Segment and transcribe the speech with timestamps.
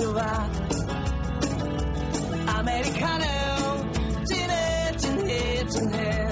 [0.00, 0.22] 좋아
[2.46, 3.24] 아메리카노
[4.24, 6.26] 진해 진해 진해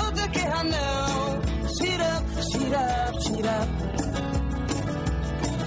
[0.00, 0.72] 어떻게 하노
[1.68, 3.68] 시럽 시럽 시럽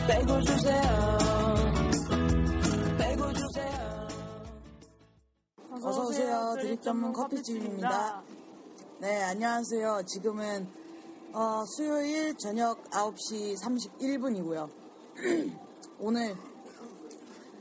[0.08, 0.82] 빼고 주세요
[2.98, 4.08] 빼고 주세요
[5.86, 6.56] 어서 오세요.
[6.62, 8.22] 드립 전문 커피집입니다.
[9.00, 10.04] 네, 안녕하세요.
[10.06, 10.68] 지금은
[11.34, 14.70] 어, 수요일 저녁 9시 31분이고요.
[16.06, 16.36] 오늘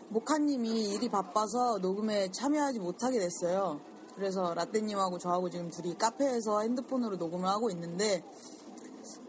[0.08, 3.80] 모카님이 일이 바빠서 녹음에 참여하지 못하게 됐어요.
[4.16, 8.24] 그래서 라떼님하고 저하고 지금 둘이 카페에서 핸드폰으로 녹음을 하고 있는데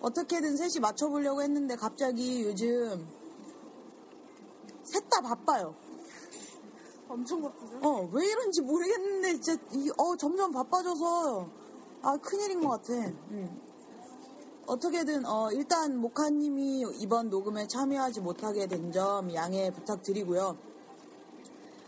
[0.01, 3.07] 어떻게든 셋이 맞춰보려고 했는데 갑자기 요즘
[4.81, 5.75] 셋 다 바빠요.
[7.07, 7.79] 엄청 바쁘죠?
[7.83, 11.47] 어, 왜 이런지 모르겠는데, 진짜, 이, 어, 점점 바빠져서,
[12.01, 12.93] 아, 큰일인 것 같아.
[12.93, 13.61] 음.
[14.65, 20.55] 어떻게든, 어, 일단, 모카님이 이번 녹음에 참여하지 못하게 된 점 양해 부탁드리고요.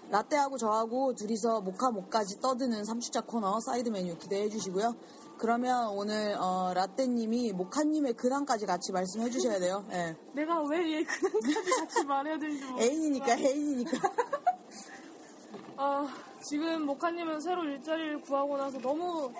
[0.09, 4.95] 라떼하고 저하고 둘이서 모카 몫까지 떠드는 3주차 코너 사이드 메뉴 기대해 주시고요.
[5.37, 9.83] 그러면 오늘, 어, 라떼님이 모카님의 근황까지 같이 말씀해 주셔야 돼요.
[9.91, 10.15] 예.
[10.33, 12.89] 내가 왜 얘 그날까지 같이 말해야 되는지 모르겠어.
[12.91, 13.91] 애인이니까, 애인이니까.
[15.77, 16.07] 아,
[16.41, 19.31] 지금 모카님은 새로 일자리를 구하고 나서 너무,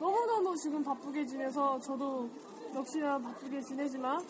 [0.00, 2.28] 너무너무 지금 바쁘게 지내서 저도
[2.74, 4.24] 역시나 바쁘게 지내지만,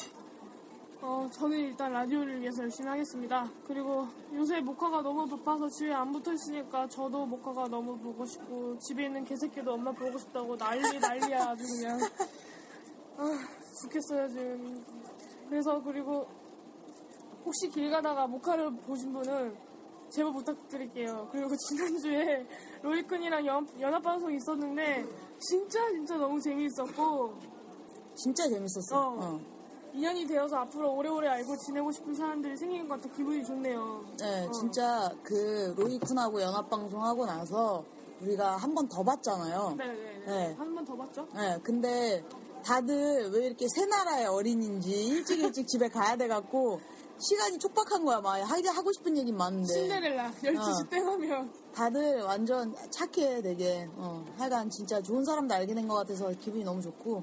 [1.01, 3.49] 어, 저는 일단 라디오를 위해서 열심히 하겠습니다.
[3.67, 9.07] 그리고 요새 모카가 너무 바빠서 집에 안 붙어 있으니까 저도 모카가 너무 보고 싶고, 집에
[9.07, 12.01] 있는 개새끼도 엄마 보고 싶다고 난리 난리야, 아주 그냥.
[13.17, 13.39] 아,
[13.81, 14.85] 죽겠어요, 지금.
[15.49, 16.27] 그래서 그리고
[17.45, 19.57] 혹시 길 가다가 모카를 보신 분은
[20.11, 21.29] 제보 부탁드릴게요.
[21.33, 22.47] 그리고 지난주에
[22.83, 25.05] 로이쿤이랑 연, 연합방송 있었는데
[25.39, 27.52] 진짜 진짜 너무 재미있었고
[28.15, 28.97] 진짜 재밌었어.
[28.99, 29.17] 어.
[29.19, 29.41] 어.
[29.95, 34.05] 인연이 되어서 앞으로 오래오래 알고 지내고 싶은 사람들이 생긴 것 같아 기분이 좋네요.
[34.19, 34.51] 네, 어.
[34.51, 37.85] 진짜 그 로이쿤하고 연합방송 하고 나서
[38.23, 39.75] 우리가 한 번 더 봤잖아요.
[39.77, 40.25] 네네네.
[40.27, 40.55] 네.
[40.57, 41.27] 한 번 더 봤죠?
[41.35, 42.25] 네, 근데
[42.65, 46.81] 다들 왜 이렇게 새 나라의 어린인지 일찍 일찍 집에 가야 돼갖고
[47.19, 48.21] 시간이 촉박한 거야.
[48.21, 50.89] 막 하기 하고 싶은 얘기 많은데 신데렐라 12시 어.
[50.89, 53.89] 땡 하면 다들 완전 착해 되게.
[53.97, 57.23] 어, 하여간 진짜 좋은 사람도 알게 된 것 같아서 기분이 너무 좋고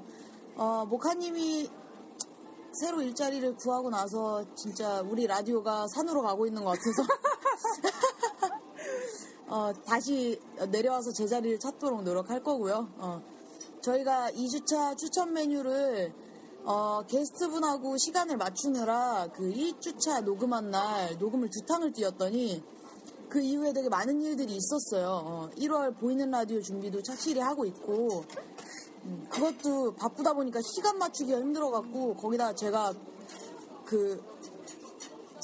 [0.60, 1.70] 어, 모카님이
[2.74, 7.04] 새로 일자리를 구하고 나서 진짜 우리 라디오가 산으로 가고 있는 것 같아서
[9.48, 10.38] 어, 다시
[10.70, 12.90] 내려와서 제자리를 찾도록 노력할 거고요.
[12.98, 13.22] 어,
[13.82, 16.14] 저희가 2주차 추천 메뉴를
[16.66, 22.62] 어, 게스트분하고 시간을 맞추느라 그 1주차 녹음한 날 녹음을 두 탕을 뛰었더니
[23.30, 25.22] 그 이후에 되게 많은 일들이 있었어요.
[25.24, 28.50] 어, 1월 보이는 라디오 준비도 착실히 하고 있고 음,
[29.30, 32.94] 그것도 바쁘다 보니까 시간 맞추기가 힘들어갖고 거기다 제가
[33.86, 34.24] 그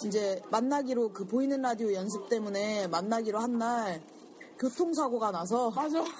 [0.05, 4.01] 이제 만나기로 그 보이는 라디오 연습 때문에 만나기로 한 날
[4.59, 6.03] 교통사고가 나서 맞아.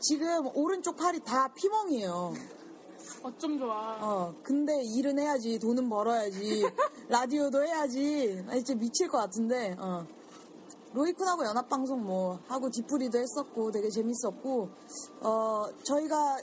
[0.00, 2.34] 지금 오른쪽 팔이 다 피멍이에요.
[3.22, 3.96] 어쩜 좋아.
[4.00, 6.62] 어, 근데 일은 해야지, 돈은 벌어야지,
[7.08, 8.42] 라디오도 해야지.
[8.46, 10.06] 나 진짜 미칠 것 같은데, 어.
[10.94, 14.68] 로이쿤하고 연합방송 뭐, 하고 디프리도 했었고, 되게 재밌었고,
[15.20, 16.38] 어, 저희가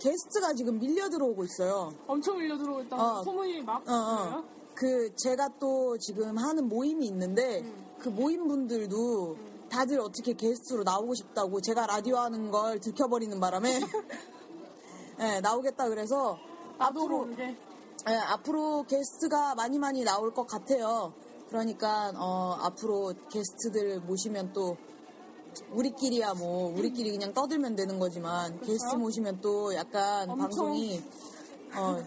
[0.00, 1.92] 게스트가 지금 밀려 들어오고 있어요.
[2.06, 2.96] 엄청 밀려 들어오고 있다.
[2.96, 3.22] 어.
[3.22, 3.88] 소문이 막.
[3.88, 4.44] 어, 어.
[4.74, 7.94] 그, 제가 또 지금 하는 모임이 있는데, 음.
[8.00, 9.36] 그 모임 분들도
[9.70, 13.80] 다들 어떻게 게스트로 나오고 싶다고 제가 라디오 하는 걸 들켜버리는 바람에,
[15.20, 16.36] 예, 나오겠다 그래서,
[16.78, 17.28] 앞으로.
[17.38, 21.14] 예, 앞으로 게스트가 많이 많이 나올 것 같아요.
[21.54, 24.76] 그러니까 어, 앞으로 게스트들 모시면 또
[25.70, 30.48] 우리끼리야 뭐 우리끼리 그냥 떠들면 되는 거지만 게스트 모시면 또 약간 엄청.
[30.48, 31.00] 방송이
[31.76, 32.04] 어,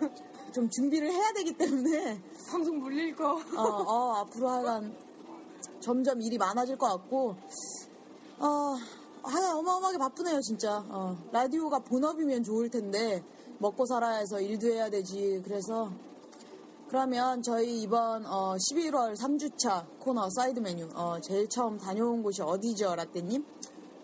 [0.51, 3.35] 좀 준비를 해야 되기 때문에 방송 물릴 거.
[3.35, 4.93] 어, 어, 앞으로 하여간
[5.79, 7.37] 점점 일이 많아질 것 같고,
[8.39, 8.75] 어,
[9.23, 10.83] 하여간 어마어마하게 바쁘네요, 진짜.
[10.89, 13.23] 어, 라디오가 본업이면 좋을 텐데,
[13.59, 15.41] 먹고 살아야 해서 일도 해야 되지.
[15.45, 15.91] 그래서,
[16.89, 22.95] 그러면 저희 이번 어, 11월 3주차 코너 사이드 메뉴, 어, 제일 처음 다녀온 곳이 어디죠,
[22.95, 23.43] 라떼님?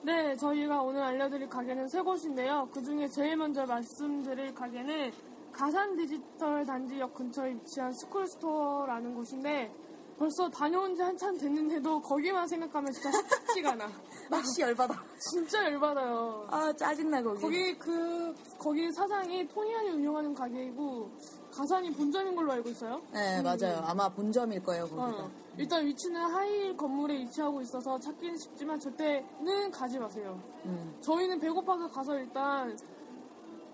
[0.03, 2.68] 네, 저희가 오늘 알려드릴 가게는 세 곳인데요.
[2.74, 5.12] 그 중에 제일 먼저 말씀드릴 가게는
[5.53, 9.71] 가산 디지털 단지역 근처에 위치한 스쿨스토어라는 곳인데
[10.18, 13.88] 벌써 다녀온 지 한참 됐는데도 거기만 생각하면 진짜 쉽지가 않아.
[14.29, 14.94] 낚시 열받아.
[15.31, 16.47] 진짜 열받아요.
[16.50, 17.41] 아, 짜증나, 거기.
[17.41, 21.09] 거기 그 거기 사장이 토니안이 운영하는 가게이고
[21.53, 23.00] 가산이 본점인 걸로 알고 있어요.
[23.11, 23.81] 네, 맞아요.
[23.85, 25.23] 아마 본점일 거예요, 거기가.
[25.25, 30.41] 어, 일단 위치는 하이힐 건물에 위치하고 있어서 찾기는 쉽지만 절대는 가지 마세요.
[30.65, 30.97] 음.
[31.01, 32.75] 저희는 배고파서 가서 일단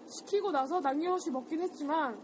[0.09, 2.19] 시키고 나서 남김없이 먹긴 했지만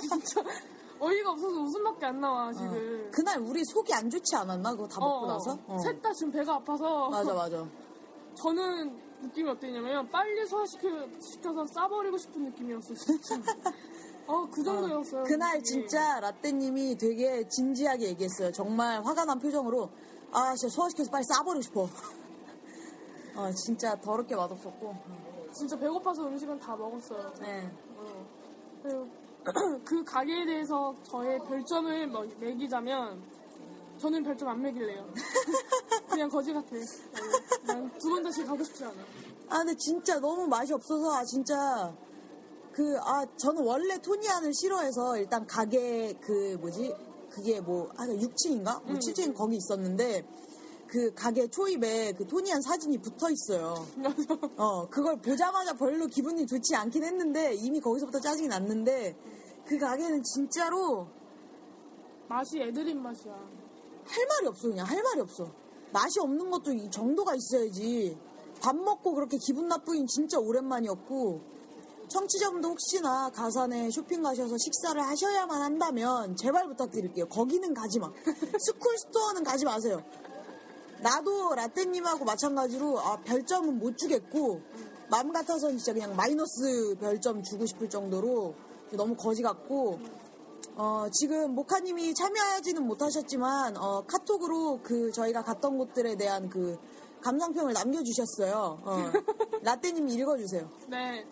[0.00, 0.42] 진짜
[1.00, 3.06] 어이가 없어서 웃음밖에 안 나와 지금.
[3.06, 3.10] 어.
[3.10, 4.72] 그날 우리 속이 안 좋지 않았나?
[4.72, 5.58] 그거 다 먹고 나서?
[5.66, 5.78] 어.
[5.78, 7.66] 셋다 지금 배가 아파서 맞아, 맞아.
[8.34, 10.88] 저는 느낌이 어땠냐면 빨리 소화시켜
[11.20, 13.36] 시켜서 싸버리고 싶은 느낌이었어 진짜.
[14.26, 15.24] 어 그 정도였어요.
[15.24, 15.64] 그날 느낌이.
[15.88, 18.52] 진짜 라떼님이 되게 진지하게 얘기했어요.
[18.52, 19.90] 정말 화가 난 표정으로
[20.32, 21.88] 아 진짜 소화시켜서 빨리 싸버리고 싶어.
[23.36, 24.94] 어 진짜 더럽게 맛없었고.
[25.52, 27.32] 진짜 배고파서 음식은 다 먹었어요.
[27.40, 27.70] 네.
[27.96, 28.26] 어.
[28.82, 29.08] 그리고
[29.84, 33.20] 그 가게에 대해서 저의 별점을 뭐 매기자면
[33.98, 35.12] 저는 별점 안 매길래요.
[36.08, 36.68] 그냥 거지 같아.
[37.66, 38.94] 난 두 번 다시 가고 싶지 않아.
[39.48, 41.92] 아 근데 진짜 너무 맛이 없어서 아 진짜
[42.80, 46.94] 그 아 저는 원래 토니안을 싫어해서 일단 가게 그 뭐지
[47.28, 48.82] 그게 뭐 아 6층인가?
[48.84, 50.24] 뭐 7층 거기 있었는데
[50.86, 53.86] 그 가게 초입에 그 토니안 사진이 붙어 있어요.
[54.56, 59.14] 어, 그걸 보자마자 별로 기분이 좋지 않긴 했는데 이미 거기서부터 짜증이 났는데
[59.66, 61.06] 그 가게는 진짜로
[62.28, 63.32] 맛이 애드립 맛이야.
[63.34, 65.48] 할 말이 없어 그냥 할 말이 없어.
[65.92, 68.16] 맛이 없는 것도 이 정도가 있어야지.
[68.60, 71.59] 밥 먹고 그렇게 기분 나쁘긴 진짜 오랜만이었고
[72.10, 77.28] 청취자분도 혹시나 가산에 쇼핑 가셔서 식사를 하셔야만 한다면 제발 부탁드릴게요.
[77.28, 78.10] 거기는 가지 마.
[78.58, 80.02] 스쿨 스토어는 가지 마세요.
[81.02, 84.60] 나도 라떼님하고 마찬가지로 아, 별점은 못 주겠고
[85.08, 88.54] 마음 같아서는 진짜 그냥 마이너스 별점 주고 싶을 정도로
[88.92, 89.98] 너무 거지 같고
[90.76, 96.78] 어, 지금 모카님이 참여하지는 못하셨지만 어, 카톡으로 그 저희가 갔던 곳들에 대한 그
[97.22, 98.80] 감상평을 남겨주셨어요.
[98.82, 98.96] 어,
[99.62, 100.70] 라떼님이 읽어주세요.
[100.88, 101.24] 네.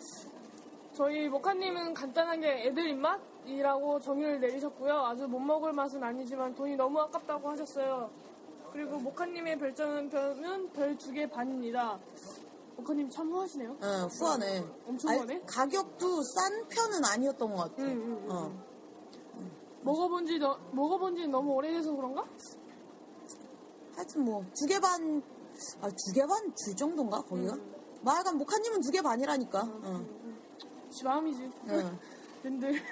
[0.99, 4.93] 저희 모카님은 간단하게 애들 입맛이라고 정의를 내리셨고요.
[5.05, 8.09] 아주 못 먹을 맛은 아니지만 돈이 너무 아깝다고 하셨어요.
[8.73, 11.97] 그리고 모카님의 별점은 별 두 개 반입니다.
[12.75, 13.77] 모카님 참 후하시네요.
[13.81, 14.65] 어, 후하네.
[14.87, 15.41] 엄청 알- 후하네.
[15.47, 17.75] 가격도 싼 편은 아니었던 것 같아.
[17.83, 18.31] 응, 응, 응.
[18.35, 18.51] 어.
[19.83, 22.25] 먹어본 지, 너, 먹어본 지 너무 오래돼서 그런가?
[23.95, 25.23] 하여튼 뭐 두 개 반,
[25.79, 27.55] 아, 두 개반줄 정도인가 거기가?
[28.01, 29.61] 뭐 하여간 모카님은 두 개 반이라니까.
[29.61, 30.19] 어.
[30.89, 31.43] 지 마음이지.
[31.69, 31.99] 어.
[32.43, 32.73] 랜들.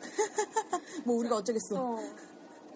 [1.04, 1.76] 뭐 우리가 어쩌겠어.
[1.76, 1.98] 어.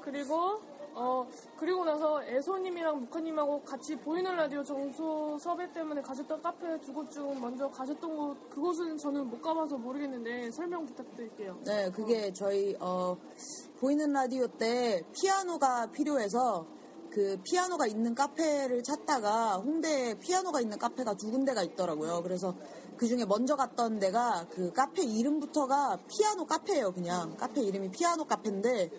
[0.02, 0.60] 그리고
[0.96, 1.26] 어
[1.58, 7.40] 그리고 나서 애소님이랑 무카님하고 같이 보이는 라디오 정소 섭외 때문에 가셨던 카페 두 곳 중
[7.40, 11.58] 먼저 가셨던 곳 그곳은 저는 못 가봐서 모르겠는데 설명 부탁드릴게요.
[11.64, 13.16] 네, 그게 저희 어,
[13.80, 16.66] 보이는 라디오 때 피아노가 필요해서
[17.10, 22.22] 그 피아노가 있는 카페를 찾다가 홍대에 피아노가 있는 카페가 두 군데가 있더라고요.
[22.22, 22.54] 그래서
[22.96, 27.36] 그 중에 먼저 갔던 데가 그 카페 이름부터가 피아노 카페예요, 그냥.
[27.36, 28.90] 카페 이름이 피아노 카페인데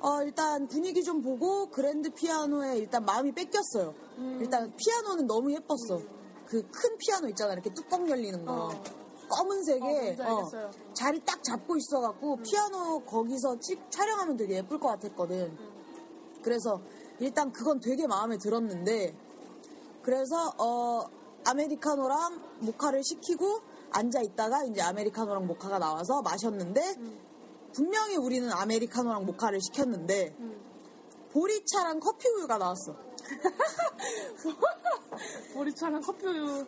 [0.00, 3.94] 어, 일단 분위기 좀 보고 그랜드 피아노에 일단 마음이 뺏겼어요.
[4.40, 6.00] 일단 피아노는 너무 예뻤어.
[6.46, 7.52] 그 큰 피아노 있잖아.
[7.54, 8.66] 이렇게 뚜껑 열리는 거.
[8.66, 8.82] 어.
[9.28, 10.70] 검은색에 어, 어.
[10.94, 15.56] 자리 딱 잡고 있어갖고 피아노 거기서 찍 촬영하면 되게 예쁠 것 같았거든.
[16.42, 16.80] 그래서
[17.18, 19.16] 일단 그건 되게 마음에 들었는데
[20.02, 21.02] 그래서 어
[21.46, 23.60] 아메리카노랑 모카를 시키고
[23.92, 26.96] 앉아 있다가 이제 아메리카노랑 모카가 나와서 마셨는데
[27.72, 30.36] 분명히 우리는 아메리카노랑 모카를 시켰는데
[31.32, 32.96] 보리차랑 커피 우유가 나왔어.
[35.54, 36.66] 보리차랑 커피 우유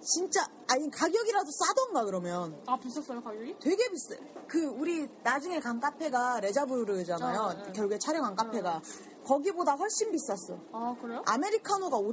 [0.00, 3.56] 진짜 아니 가격이라도 싸던가 그러면 아 비쌌어요 가격이?
[3.58, 4.14] 되게 비싸.
[4.46, 7.40] 그 우리 나중에 간 카페가 레자브르잖아요.
[7.40, 7.72] 어, 네.
[7.72, 8.82] 결국에 촬영한 카페가
[9.24, 10.58] 거기보다 훨씬 비쌌어.
[10.72, 11.22] 아 그래요?
[11.26, 12.12] 아메리카노가 5,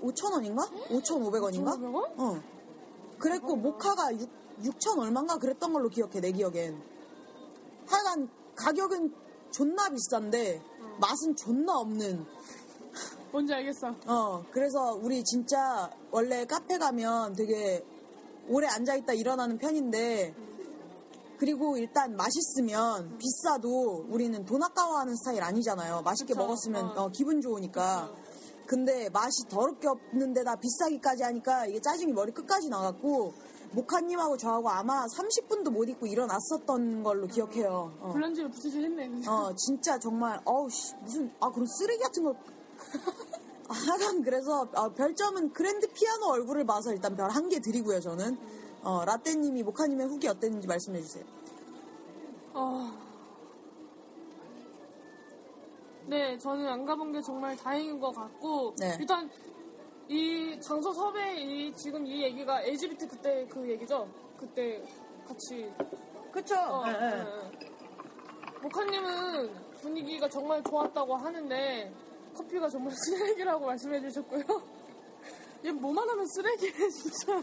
[0.00, 0.62] 5천 원인가?
[0.90, 1.78] 5,500원인가?
[1.78, 2.18] 5,500원?
[2.18, 2.42] 어.
[3.18, 4.28] 그랬고 모카가 6,
[4.62, 6.80] 6천 얼마인가 그랬던 걸로 기억해 내 기억엔.
[7.86, 9.14] 하여간 가격은
[9.50, 10.62] 존나 비싼데
[11.00, 12.26] 맛은 존나 없는.
[13.32, 13.94] 뭔지 알겠어.
[14.06, 17.84] 어 그래서 우리 진짜 원래 카페 가면 되게
[18.48, 20.34] 오래 앉아있다 일어나는 편인데
[21.38, 26.02] 그리고 일단 맛있으면 비싸도 우리는 돈 아까워하는 스타일 아니잖아요.
[26.02, 26.40] 맛있게 그쵸.
[26.46, 27.04] 먹었으면 어.
[27.04, 28.10] 어, 기분 좋으니까.
[28.66, 33.32] 근데 맛이 더럽게 없는데다 비싸기까지 하니까 이게 짜증이 머리 끝까지 나갔고
[33.72, 37.92] 모카님하고 저하고 아마 30분도 못 있고 일어났었던 걸로 기억해요.
[38.00, 38.10] 어.
[38.12, 39.28] 불난지를 붙이실 했네.
[39.28, 42.34] 어, 진짜 정말, 어우, 씨, 무슨, 아, 그런 쓰레기 같은 걸.
[43.68, 48.38] 아, 하여간 그래서, 어, 별점은 그랜드 피아노 얼굴을 봐서 일단 별 한 개 드리고요, 저는.
[48.82, 51.24] 어, 라떼님이, 모카님의 후기 어땠는지 말씀해 주세요.
[52.54, 52.88] 어...
[56.06, 58.96] 네, 저는 안 가본 게 정말 다행인 것 같고 네.
[59.00, 59.28] 일단
[60.08, 64.08] 이 장소 섭외 이 지금 이 얘기가 LGBT 그때 그 얘기죠?
[64.36, 64.82] 그때
[65.26, 65.72] 같이
[66.30, 66.54] 그쵸?
[66.54, 67.24] 어, 네, 네.
[68.62, 71.92] 모카님은 분위기가 정말 좋았다고 하는데
[72.36, 74.42] 커피가 정말 쓰레기라고 말씀해 주셨고요.
[75.64, 77.42] 얘 뭐만 하면 쓰레기네 진짜.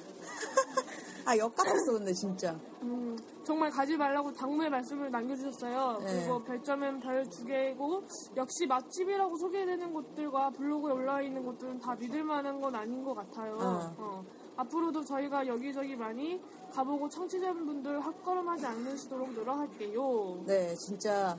[1.25, 2.57] 아, 역같았어, 근데 진짜.
[2.83, 5.99] 음, 정말 가지 말라고 당부의 말씀을 남겨주셨어요.
[5.99, 6.05] 네.
[6.19, 8.03] 그리고 별점은 별 두 개고
[8.35, 13.55] 역시 맛집이라고 소개되는 곳들과 블로그에 올라와 있는 곳들은 다 믿을 만한 건 아닌 것 같아요.
[13.55, 13.95] 어.
[13.97, 14.25] 어.
[14.57, 16.39] 앞으로도 저희가 여기저기 많이
[16.71, 20.43] 가보고 청취자분들 헛걸음하지 않으시도록 노력할게요.
[20.45, 21.37] 네, 진짜.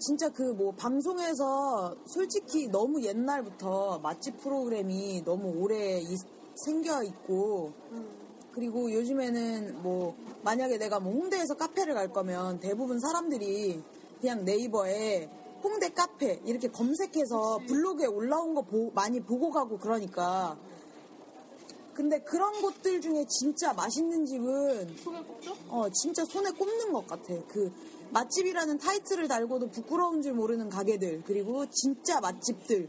[0.00, 6.16] 진짜 그 뭐 방송에서 솔직히 너무 옛날부터 맛집 프로그램이 너무 오래 이-
[6.66, 8.08] 생겨 있고 음,
[8.52, 13.82] 그리고 요즘에는 뭐 만약에 내가 뭐 홍대에서 카페를 갈 거면 대부분 사람들이
[14.20, 15.28] 그냥 네이버에
[15.62, 20.56] 홍대 카페 이렇게 검색해서 블로그에 올라온 거 보- 많이 보고 가고 그러니까
[21.94, 25.56] 근데 그런 곳들 중에 진짜 맛있는 집은 손을 꼽죠?
[25.68, 27.34] 어 진짜 손에 꼽는 것 같아.
[27.48, 27.72] 그
[28.10, 32.88] 맛집이라는 타이틀을 달고도 부끄러운 줄 모르는 가게들 그리고 진짜 맛집들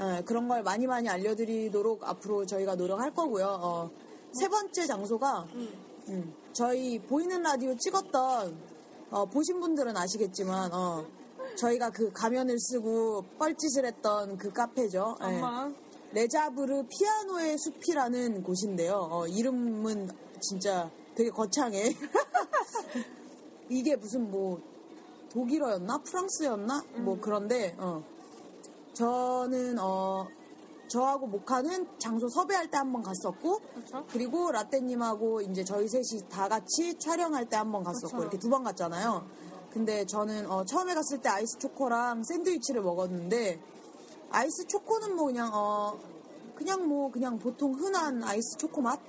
[0.00, 3.46] 예, 그런 걸 많이 많이 알려드리도록 앞으로 저희가 노력할 거고요.
[3.62, 3.90] 어,
[4.32, 5.46] 세 번째 장소가
[6.08, 8.56] 음, 저희 보이는 라디오 찍었던
[9.10, 11.04] 어, 보신 분들은 아시겠지만 어,
[11.56, 15.16] 저희가 그 가면을 쓰고 뻘짓을 했던 그 카페죠.
[15.20, 15.24] 예.
[15.24, 15.76] 잠깐만.
[16.12, 19.08] 레자브르 피아노의 숲이라는 곳인데요.
[19.10, 20.10] 어, 이름은
[20.40, 21.94] 진짜 되게 거창해.
[23.68, 24.60] 이게 무슨 뭐
[25.30, 28.02] 독일어였나 프랑스였나 뭐 그런데 어,
[28.94, 30.26] 저는 어,
[30.88, 34.04] 저하고 모카는 장소 섭외할 때 한 번 갔었고 그렇죠?
[34.10, 38.22] 그리고 라떼님하고 이제 저희 셋이 다 같이 촬영할 때 한 번 갔었고 그렇죠.
[38.24, 39.26] 이렇게 두 번 갔잖아요.
[39.70, 43.58] 근데 저는 어, 처음에 갔을 때 아이스 초코랑 샌드위치를 먹었는데
[44.30, 45.98] 아이스 초코는 뭐 그냥 어
[46.54, 49.00] 그냥 뭐 그냥 보통 흔한 아이스 초코 맛.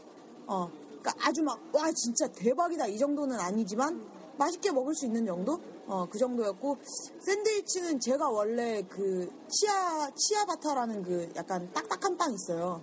[0.48, 0.70] 어.
[1.02, 4.02] 그러니까 아주 막 와 진짜 대박이다 이 정도는 아니지만
[4.38, 5.60] 맛있게 먹을 수 있는 정도?
[5.86, 6.78] 어, 그 정도였고
[7.20, 12.82] 샌드위치는 제가 원래 그 치아 치아바타라는 그 약간 딱딱한 빵 있어요.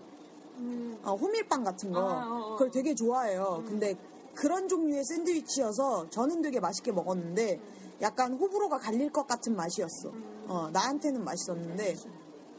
[0.59, 2.52] 음, 어, 호밀빵 같은 거 아, 어, 어.
[2.52, 3.64] 그걸 되게 좋아해요.
[3.66, 3.95] 근데
[4.35, 7.61] 그런 종류의 샌드위치여서 저는 되게 맛있게 먹었는데
[8.02, 10.12] 약간 호불호가 갈릴 것 같은 맛이었어.
[10.47, 11.97] 어, 나한테는 맛있었는데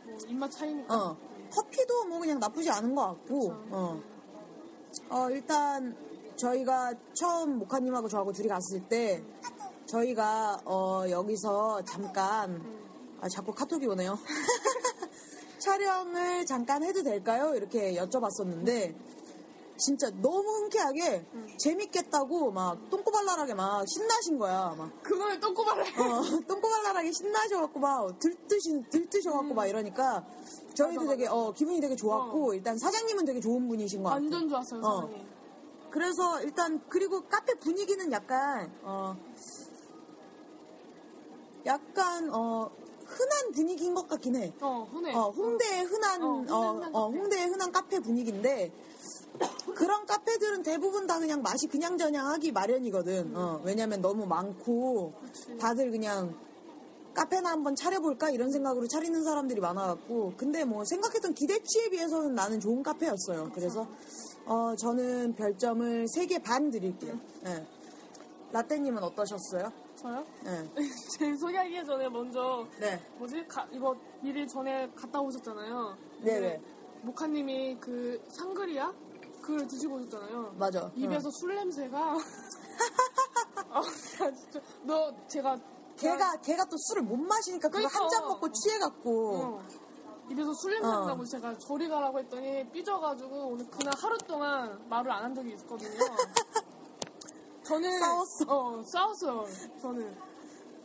[0.05, 0.95] 뭐 입맛 차이니까.
[0.95, 1.17] 어,
[1.51, 4.01] 커피도 뭐 그냥 나쁘지 않은 것 같고 어.
[5.09, 5.95] 어, 일단
[6.41, 9.23] 저희가 처음 모카님하고 저하고 둘이 갔을 때
[9.85, 12.61] 저희가 어, 여기서 잠깐
[13.21, 14.17] 아, 자꾸 카톡이 오네요.
[15.59, 17.53] 촬영을 잠깐 해도 될까요?
[17.53, 18.95] 이렇게 여쭤봤었는데
[19.77, 21.25] 진짜 너무 흔쾌하게
[21.59, 24.73] 재밌겠다고 막 똥꼬발랄하게 막 신나신 거야.
[24.77, 25.81] 막 그걸 똥꼬발래.
[25.97, 30.25] 어, 똥꼬발랄하게 신나셔갖고 막 들뜨시 들뜨셔갖고 막 이러니까
[30.75, 34.23] 저희도 맞아, 되게 어, 기분이 되게 좋았고 일단 사장님은 되게 좋은 분이신 것 같아요.
[34.23, 35.01] 완전 좋았어요, 어.
[35.01, 35.30] 사장님.
[35.91, 39.15] 그래서 일단 그리고 카페 분위기는 약간 어
[41.65, 42.71] 약간 어
[43.05, 44.53] 흔한 분위기인 것 같긴 해.
[44.61, 45.13] 어, 흔해.
[45.13, 47.09] 어 홍대의 흔한 어, 어, 홍대 흔한 어.
[47.09, 48.71] 홍대의 흔한 카페 분위기인데
[49.75, 53.35] 그런 카페들은 대부분 다 그냥 맛이 그냥저냥 하기 마련이거든.
[53.35, 55.57] 어, 왜냐면 너무 많고 그치.
[55.57, 56.33] 다들 그냥
[57.13, 62.81] 카페나 한번 차려볼까 이런 생각으로 차리는 사람들이 많아갖고 근데 뭐 생각했던 기대치에 비해서는 나는 좋은
[62.81, 63.51] 카페였어요.
[63.53, 63.85] 그래서
[64.45, 67.17] 어, 저는 별점을 3개 반 드릴게요.
[67.43, 67.65] 네.
[68.51, 69.71] 라떼님은 어떠셨어요?
[69.95, 70.25] 저요?
[70.43, 70.69] 네.
[71.17, 72.99] 제 소개하기 전에 먼저 네.
[73.17, 73.45] 뭐지?
[73.47, 75.95] 가- 이거 미리 전에 갔다 오셨잖아요.
[76.23, 76.61] 네네.
[77.03, 78.91] 모카님이 그 상그리아
[79.41, 80.55] 그걸 드시고 오셨잖아요.
[80.57, 80.91] 맞아.
[80.95, 82.17] 입에서 술 냄새가
[83.69, 85.57] 아, 나 진짜 너 제가
[85.97, 87.99] 걔가 걔가 또 술을 못 마시니까 그거 그러니까.
[88.03, 89.63] 한잔 먹고 취해갖고 어,
[90.31, 90.91] 입에서 술 냄새 어.
[90.91, 95.89] 난다고 제가 저리 가라고 했더니 삐져가지고 오늘 그날 하루 동안 말을 안 한 적이 있었거든요.
[97.63, 98.45] 저는 싸웠어.
[98.47, 99.45] 어 싸웠어요.
[99.81, 100.15] 저는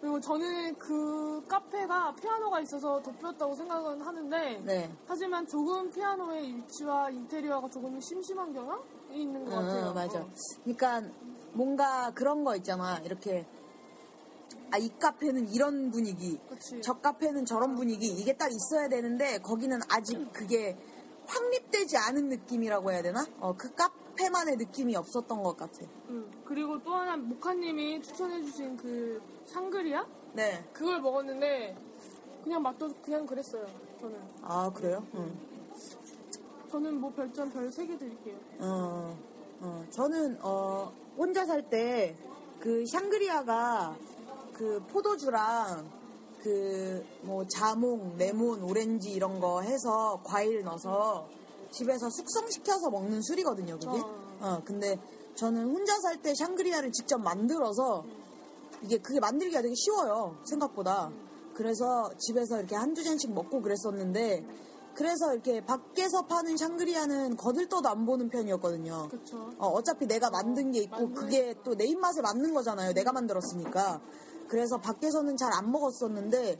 [0.00, 4.94] 그리고 저는 그 카페가 피아노가 있어서 덮였다고 생각은 하는데 네.
[5.06, 8.82] 하지만 조금 피아노의 위치와 인테리어가 조금 심심한 경향이
[9.22, 9.86] 있는 것 같아요.
[9.88, 10.20] 어, 맞아.
[10.20, 10.28] 어.
[10.64, 11.02] 그러니까
[11.54, 12.98] 뭔가 그런 거 있잖아.
[12.98, 13.46] 이렇게
[14.70, 16.80] 아 이 카페는 이런 분위기, 그치.
[16.82, 20.76] 저 카페는 저런 분위기 이게 딱 있어야 되는데 거기는 아직 그게
[21.26, 23.26] 확립되지 않은 느낌이라고 해야 되나?
[23.40, 25.80] 어, 그 카페만의 느낌이 없었던 것 같아.
[26.08, 30.04] 음, 그리고 또 하나 모카님이 추천해주신 그 샹그리아?
[30.34, 30.64] 네.
[30.72, 31.76] 그걸 먹었는데
[32.44, 33.66] 그냥 맛도 그냥 그랬어요.
[34.00, 34.20] 저는.
[34.42, 35.04] 아 그래요?
[35.14, 35.32] 응.
[36.70, 38.36] 저는 뭐 별점 별 3개 드릴게요.
[38.58, 39.16] 어,
[39.60, 42.14] 어, 저는 어, 혼자 살 때
[42.60, 43.94] 그 샹그리아가
[44.56, 45.90] 그 포도주랑
[46.42, 51.26] 그 뭐 자몽, 레몬, 오렌지 이런 거 해서 과일 넣어서
[51.72, 53.98] 집에서 숙성시켜서 먹는 술이거든요, 그게.
[53.98, 54.38] 어.
[54.40, 54.96] 어, 근데
[55.34, 58.04] 저는 혼자 살 때 샹그리아를 직접 만들어서
[58.82, 61.10] 이게 그게 만들기가 되게 쉬워요, 생각보다.
[61.54, 64.44] 그래서 집에서 이렇게 한두 잔씩 먹고 그랬었는데
[64.94, 69.08] 그래서 이렇게 밖에서 파는 샹그리아는 거들떠도 안 보는 편이었거든요.
[69.10, 69.50] 그쵸.
[69.58, 72.92] 어, 어차피 내가 만든 게 있고 그게 또 내 입맛에 맞는 거잖아요.
[72.92, 74.00] 내가 만들었으니까.
[74.48, 76.58] 그래서 밖에서는 잘 안 먹었었는데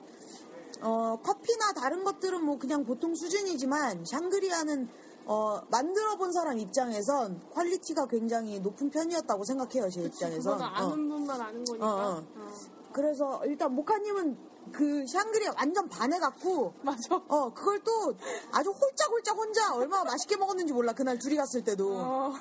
[0.82, 4.88] 어, 커피나 다른 것들은 뭐 그냥 보통 수준이지만 샹그리아는
[5.26, 9.90] 어, 만들어 본 사람 입장에선 퀄리티가 굉장히 높은 편이었다고 생각해요.
[9.90, 10.02] 제.
[10.02, 10.54] 입장에선.
[10.58, 11.86] 그거는 아는 분만 아는 거니까.
[11.86, 12.22] 어, 어.
[12.36, 12.50] 어.
[12.92, 14.36] 그래서 일단 모카님은
[14.72, 17.14] 그 샹그리아 완전 반해갖고 맞아.
[17.28, 18.14] 어 그걸 또
[18.52, 22.32] 아주 홀짝홀짝 혼자 얼마나 맛있게 먹었는지 몰라 그날 둘이 갔을 때도 어,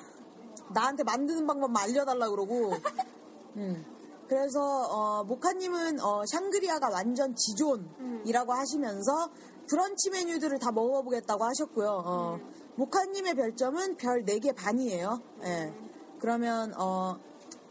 [0.72, 2.72] 나한테 만드는 방법만 알려달라 그러고.
[3.56, 3.95] 음.
[4.28, 9.30] 그래서 어, 모카님은 어, 샹그리아가 완전 지존이라고 하시면서
[9.68, 12.02] 브런치 메뉴들을 다 먹어보겠다고 하셨고요.
[12.04, 12.38] 어,
[12.76, 15.20] 모카님의 별점은 별 4개 반이에요.
[15.44, 15.72] 예.
[16.20, 17.16] 그러면 어,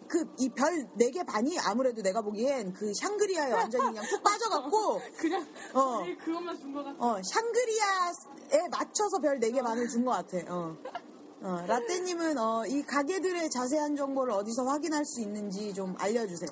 [0.07, 6.03] 그이별 4개 반이 아무래도 내가 보기엔 그 샹그리아에 완전히 그냥 푹 빠져갖고 그냥 어.
[6.23, 6.97] 그것만 준 것 같아.
[7.05, 10.37] 어, 샹그리아에 맞춰서 별 4개 반을 준 것 같아.
[10.53, 10.75] 어.
[11.45, 16.49] 어, 라떼님은 어, 이 가게들의 자세한 정보를 어디서 확인할 수 있는지 좀 알려주세요.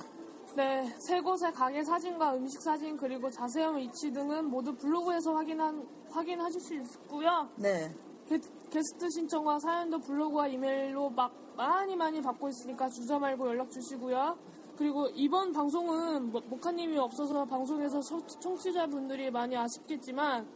[0.56, 6.62] 네, 세 곳의 가게 사진과 음식 사진 그리고 자세한 위치 등은 모두 블로그에서 확인한 확인하실
[6.62, 7.50] 수 있고요.
[7.56, 7.92] 네.
[8.30, 8.38] 게,
[8.70, 14.38] 게스트 신청과 사연도 블로그와 이메일로 막 많이 많이 받고 있으니까 주저 말고 연락 주시고요.
[14.78, 20.48] 그리고 이번 방송은 모- 모카님이 없어서 방송에서 청- 청취자분들이 많이 아쉽겠지만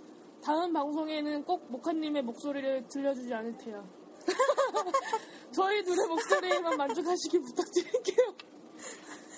[0.43, 3.83] 다음 방송에는 꼭 모카님의 목소리를 들려주지 않을 테요.
[5.53, 8.35] 저희 둘의 목소리에만 만족하시길 부탁드릴게요.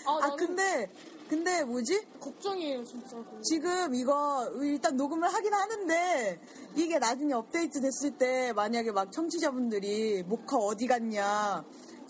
[0.05, 0.91] 아, 아, 근데,
[1.29, 2.05] 근데 뭐지?
[2.19, 3.17] 걱정이에요, 진짜.
[3.43, 6.41] 지금 이거 일단 녹음을 하긴 하는데
[6.75, 11.63] 이게 나중에 업데이트 됐을 때 만약에 막 청취자분들이 모카 어디 갔냐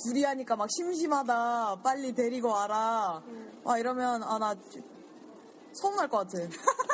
[0.06, 3.22] 둘이 하니까 막 심심하다 빨리 데리고 와라
[3.64, 4.56] 와 이러면 아 나
[5.74, 6.40] 서운할 것 같아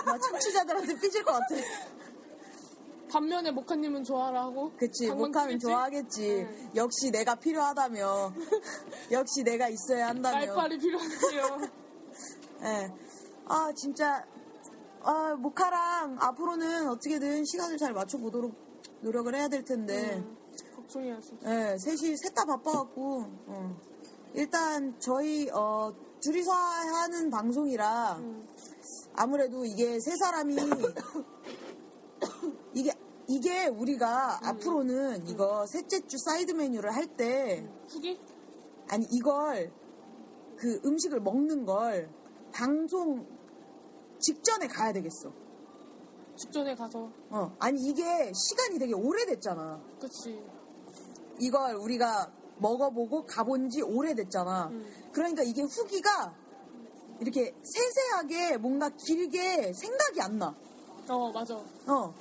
[0.05, 1.55] 나 청취자들한테 삐질 것 같아
[3.09, 4.71] 반면에 모카님은 좋아라 하고.
[4.77, 5.59] 그치 모카는?
[5.59, 6.69] 좋아하겠지 네.
[6.75, 8.33] 역시 내가 필요하다며
[9.11, 11.61] 역시 내가 있어야 한다며 날빨이 필요하세요.
[12.63, 12.93] 예.
[13.47, 14.25] 아 진짜
[15.01, 18.55] 아 모카랑 앞으로는 어떻게든 시간을 잘 맞춰 보도록
[19.01, 20.37] 노력을 해야 될 텐데 음,
[20.75, 21.49] 걱정이야, 진짜.
[21.73, 23.81] 예, 셋이 셋 다 바빠갖고 어.
[24.33, 28.47] 일단 저희 어, 둘이서 하는 방송이라 음.
[29.13, 30.55] 아무래도 이게 세 사람이
[32.73, 32.91] 이게
[33.27, 34.47] 이게 우리가 음.
[34.47, 38.19] 앞으로는 이거 셋째 주 사이드 메뉴를 할 때 후기?
[38.89, 39.71] 아니 이걸
[40.57, 42.09] 그 음식을 먹는 걸
[42.51, 43.25] 방송
[44.19, 45.31] 직전에 가야 되겠어.
[46.38, 47.09] 직전에 가서.
[47.29, 49.81] 어 아니 이게 시간이 되게 오래됐잖아.
[49.99, 50.43] 그치.
[51.39, 54.67] 이걸 우리가 먹어보고 가본 지 오래됐잖아.
[54.67, 54.85] 음.
[55.11, 56.33] 그러니까 이게 후기가
[57.19, 60.55] 이렇게 세세하게 뭔가 길게 생각이 안 나.
[61.07, 61.55] 어, 맞아.
[61.87, 62.13] 어.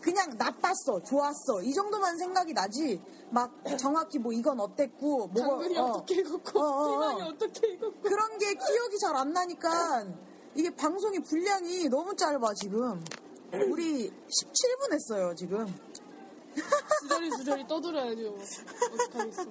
[0.00, 1.62] 그냥 나빴어, 좋았어.
[1.62, 3.00] 이 정도만 생각이 나지.
[3.30, 5.48] 막 정확히 뭐 이건 어땠고, 뭐가.
[5.48, 5.84] 당근이 어.
[5.84, 5.92] 어.
[5.94, 6.90] 떻게 익었고, 어, 어, 어.
[7.16, 8.00] 피망이 어떻게 익었고.
[8.02, 10.06] 그런 게 기억이 잘 안 나니까
[10.54, 13.02] 이게 방송의 분량이 너무 짧아, 지금.
[13.68, 15.66] 우리 17분 했어요, 지금.
[17.02, 18.36] 주저리 주저리 떠들어야죠.
[18.94, 19.44] 어떡하겠어.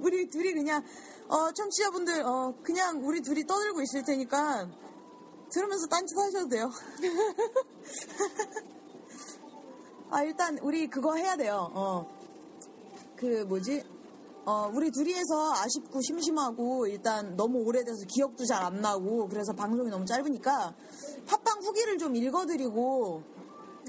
[0.00, 0.84] 우리 둘이 그냥,
[1.28, 4.68] 어, 청취자분들, 어, 그냥 우리 둘이 떠들고 있을 테니까
[5.52, 6.70] 들으면서 딴짓 하셔도 돼요.
[10.10, 11.70] 아, 일단 우리 그거 해야 돼요.
[11.74, 12.06] 어,
[13.16, 13.82] 그 뭐지?
[14.44, 19.88] 어, 우리 둘이 해서 아쉽고 심심하고 일단 너무 오래돼서 기억도 잘 안 나고 그래서 방송이
[19.90, 20.74] 너무 짧으니까
[21.26, 23.22] 팟빵 후기를 좀 읽어드리고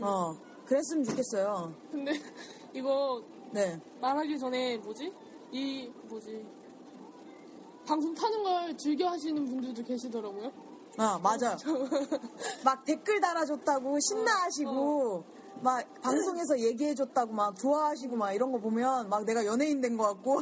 [0.01, 0.33] 어,
[0.65, 1.73] 그랬으면 좋겠어요.
[1.91, 2.11] 근데
[2.73, 3.21] 이거
[3.51, 3.79] 네.
[4.01, 5.11] 말하기 전에 뭐지?
[5.51, 6.45] 이 뭐지?
[7.85, 10.51] 방송 타는 걸 즐겨 하시는 분들도 계시더라고요.
[10.97, 11.57] 아, 맞아요.
[12.63, 15.23] 막 댓글 달아줬다고 신나하시고,
[15.61, 20.41] 막 방송에서 얘기해줬다고 막 좋아하시고 막 이런 거 보면 막 내가 연예인 된 것 같고.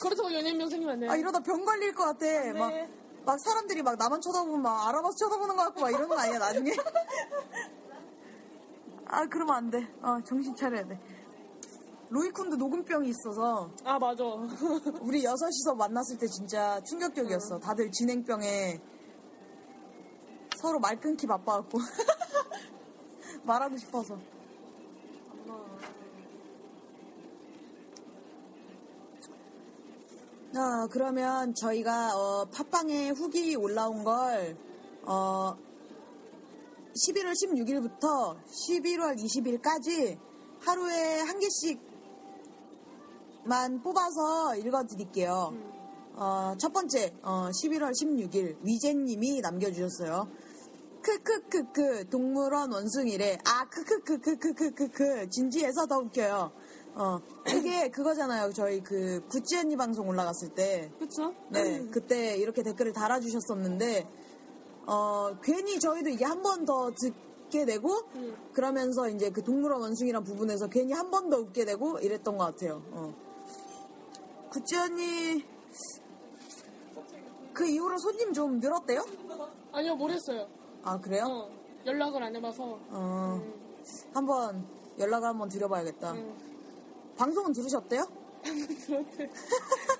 [0.00, 1.10] 그렇다고 연예인명 생기면 안 돼요.
[1.10, 2.26] 아 이러다 병 걸릴 것 같아.
[2.54, 2.88] 막, 네.
[3.24, 6.70] 막 사람들이 막 나만 쳐다보면 막 알아봐서 쳐다보는 것 같고 막 이러는 거 아니야 나중에?
[9.06, 9.86] 아 그러면 안 돼.
[10.02, 10.98] 아 정신 차려야 돼.
[12.10, 14.22] 로이쿤도 녹음병이 있어서 아 맞아.
[15.00, 17.58] 우리 여섯이서 만났을 때 진짜 충격적이었어.
[17.58, 18.80] 다들 진행병에
[20.56, 21.78] 서로 말 끊기 바빠갖고
[23.44, 24.18] 말하고 싶어서.
[30.52, 34.56] 자, 그러면 저희가 어, 팟빵에 후기 올라온 걸
[35.02, 35.54] 어,
[36.94, 40.18] 11월 16일부터 11월 20일까지
[40.60, 41.38] 하루에 한
[43.44, 45.52] 개씩만 뽑아서 읽어드릴게요.
[46.14, 50.26] 어, 첫 번째, 어, 11월 16일 위제님이 남겨주셨어요.
[51.06, 53.38] 크크크크 동물원 원숭이래.
[53.44, 56.50] 아 크크크크크크크크 진지해서 더 웃겨요.
[56.96, 58.52] 어 이게 그거잖아요.
[58.52, 61.32] 저희 그 구찌 언니 방송 올라갔을 때, 그쵸?
[61.50, 64.08] 네 그때 이렇게 댓글을 달아주셨었는데,
[64.86, 68.34] 어 괜히 저희도 이게 한 번 더 듣게 되고 음.
[68.52, 72.82] 그러면서 이제 그 동물원 원숭이란 부분에서 괜히 한 번 더 웃게 되고 이랬던 것 같아요.
[72.90, 73.14] 어.
[74.50, 75.44] 구찌 언니
[77.52, 79.04] 그 이후로 손님 좀 늘었대요?
[79.72, 80.48] 아니요 모르겠어요.
[80.86, 81.24] 아 그래요?
[81.26, 81.50] 어,
[81.84, 82.62] 연락을 안 해봐서.
[82.90, 83.54] 어, 음,
[84.14, 84.64] 한번
[84.98, 86.12] 연락을 한번 드려봐야겠다.
[86.12, 87.12] 음.
[87.18, 88.06] 방송은 들으셨대요?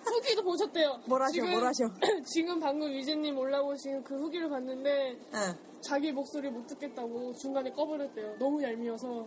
[0.04, 1.00] 후기도 보셨대요.
[1.06, 1.90] 뭘 하셔, 지금, 뭘 하셔?
[2.24, 5.58] 지금 방금 위재님 올라오신 그 후기를 봤는데 예.
[5.80, 8.36] 자기 목소리 못 듣겠다고 중간에 꺼버렸대요.
[8.38, 9.26] 너무 얄미워서.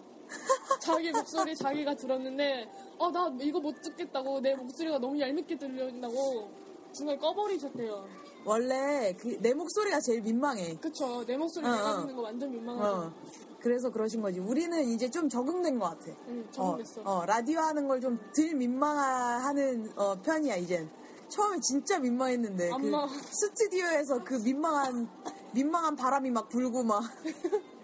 [0.80, 2.70] 자기 목소리 자기가 들었는데
[3.00, 6.50] 어 나 이거 못 듣겠다고 내 목소리가 너무 얄밉게 들린다고
[6.94, 8.08] 중간에 꺼버리셨대요.
[8.46, 10.76] 원래 그 내 목소리가 제일 민망해.
[10.82, 12.02] 그쵸 내 목소리 어, 내가 어.
[12.02, 12.96] 듣는 거 완전 민망하죠.
[13.08, 13.14] 어.
[13.60, 14.40] 그래서 그러신 거지.
[14.40, 16.12] 우리는 이제 좀 적응된 것 같아.
[16.30, 17.02] 응 어, 적응됐어.
[17.04, 20.90] 어, 라디오 하는 걸 좀 덜 민망하는 어, 편이야, 이젠.
[21.28, 22.70] 처음에 진짜 민망했는데.
[22.70, 22.92] 그.
[23.32, 25.08] 스튜디오에서 그 민망한,
[25.54, 27.04] 민망한 바람이 막 불고 막.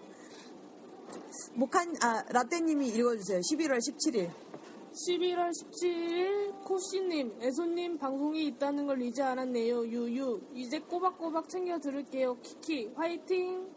[1.53, 3.39] 목한, 아, 라떼님이 읽어주세요.
[3.39, 4.29] 11월 17일.
[4.95, 9.85] 11월 17일 코씨님, 애소님 방송이 있다는 걸 이제 알았네요.
[9.87, 10.41] 유유.
[10.53, 12.39] 이제 꼬박꼬박 챙겨 들을게요.
[12.41, 12.91] 키키.
[12.95, 13.67] 화이팅!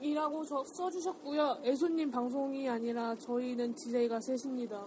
[0.00, 1.60] 이라고 저 써주셨고요.
[1.64, 4.86] 애소님 방송이 아니라 저희는 DJ가 셋입니다.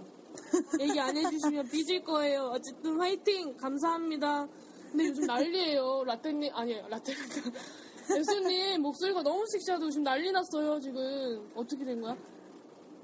[0.80, 2.52] 얘기 안 해주시면 삐질 거예요.
[2.54, 3.56] 어쨌든 화이팅!
[3.58, 4.48] 감사합니다.
[4.92, 6.04] 근데 요즘 난리예요.
[6.06, 7.20] 라떼님, 아니, 라떼가.
[8.18, 11.52] 애소님 목소리가 너무 섹시하다고 지금 난리 났어요, 지금.
[11.56, 12.18] 어떻게 된 거야?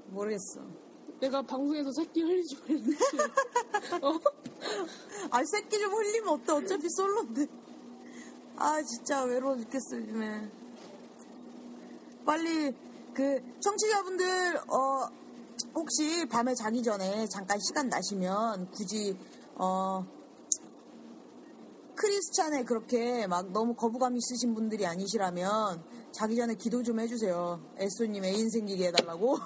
[0.08, 0.83] 모르겠어.
[1.20, 3.18] 내가 방송에서 새끼 흘리지 말랬지.
[4.02, 4.20] 어?
[5.30, 6.52] 아, 새끼 좀 흘리면 어때?
[6.52, 7.46] 어차피 솔로인데.
[8.56, 10.50] 아, 진짜 외로워 죽겠어, 요즘에.
[12.24, 12.74] 빨리,
[13.14, 15.08] 그, 청취자분들, 어,
[15.74, 19.16] 혹시 밤에 자기 전에 잠깐 시간 나시면 굳이,
[19.56, 20.04] 어,
[21.96, 27.60] 크리스찬에 그렇게 막 너무 거부감 있으신 분들이 아니시라면 자기 전에 기도 좀 해주세요.
[27.78, 29.38] 에쏘님 애인 생기게 해달라고.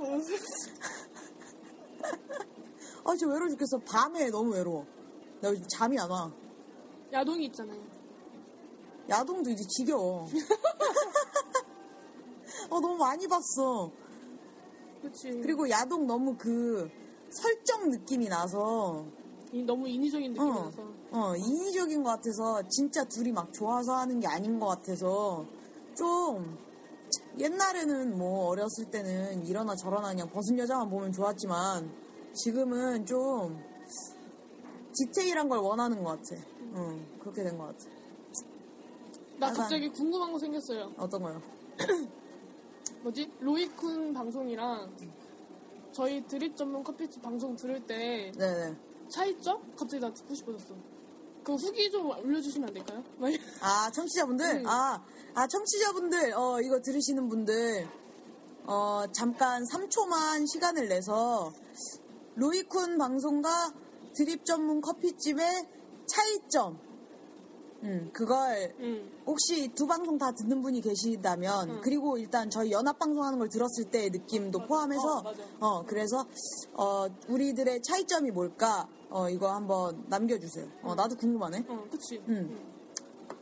[3.04, 3.78] 아, 진짜 외로워 죽겠어.
[3.78, 4.86] 밤에 너무 외로워.
[5.40, 6.32] 나 요즘 잠이 안 와.
[7.12, 7.80] 야동이 있잖아요.
[9.08, 10.28] 야동도 이제 지겨워.
[12.70, 13.90] 어, 너무 많이 봤어.
[15.02, 15.30] 그치.
[15.42, 16.88] 그리고 야동 너무 그
[17.30, 19.04] 설정 느낌이 나서,
[19.52, 20.82] 이- 너무 인위적인 느낌이 어, 나서.
[21.10, 25.44] 어, 인위적인 것 같아서, 진짜 둘이 막 좋아서 하는 게 아닌 것 같아서,
[25.96, 26.56] 좀,
[27.38, 31.90] 옛날에는 뭐 어렸을 때는 이러나 저러나 그냥 벗은 여자만 보면 좋았지만,
[32.34, 33.62] 지금은 좀,
[34.94, 36.40] 디테일한 걸 원하는 것 같아.
[36.74, 37.84] 응, 그렇게 된 것 같아.
[39.38, 40.92] 나 약간- 갑자기 궁금한 거 생겼어요.
[40.98, 41.40] 어떤 거요?
[43.02, 43.30] 뭐지?
[43.40, 44.90] 로이쿤 방송이랑
[45.92, 48.76] 저희 드립 전문 커피집 방송 들을 때 네네.
[49.08, 49.62] 차이점?
[49.76, 50.74] 갑자기 나 듣고 싶어졌어.
[51.42, 53.02] 그 후기 좀 올려주시면 안 될까요?
[53.62, 54.46] 아, 청취자분들?
[54.60, 54.66] 음.
[54.66, 55.02] 아,
[55.34, 57.88] 아, 청취자분들, 어, 이거 들으시는 분들,
[58.64, 61.52] 어, 잠깐 3초만 시간을 내서,
[62.36, 63.72] 로이쿤 방송과
[64.14, 65.66] 드립 전문 커피집의
[66.06, 66.78] 차이점,
[67.82, 69.10] 음, 그걸 응.
[69.26, 71.80] 혹시 두 방송 다 듣는 분이 계시다면, 응.
[71.82, 74.68] 그리고 일단 저희 연합 방송하는 걸 들었을 때의 느낌도 맞아.
[74.68, 75.34] 포함해서, 어.
[75.60, 76.26] 어, 그래서,
[76.74, 80.66] 어, 우리들의 차이점이 뭘까, 어, 이거 한번 남겨주세요.
[80.82, 81.64] 어, 나도 궁금하네.
[81.68, 82.22] 어, 그치.
[82.28, 82.58] 응.